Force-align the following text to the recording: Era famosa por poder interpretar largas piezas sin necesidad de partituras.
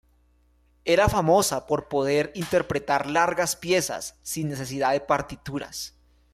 Era 0.83 1.07
famosa 1.09 1.67
por 1.67 1.87
poder 1.87 2.31
interpretar 2.33 3.05
largas 3.07 3.55
piezas 3.55 4.17
sin 4.23 4.49
necesidad 4.49 4.93
de 4.93 5.01
partituras. 5.01 5.93